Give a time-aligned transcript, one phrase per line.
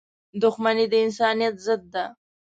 [0.41, 2.05] •دښمني د انسانیت ضد ده.